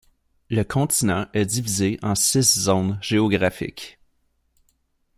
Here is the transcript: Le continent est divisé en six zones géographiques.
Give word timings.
Le 0.49 0.63
continent 0.63 1.27
est 1.35 1.45
divisé 1.45 1.99
en 2.01 2.15
six 2.15 2.57
zones 2.57 2.97
géographiques. 3.03 3.99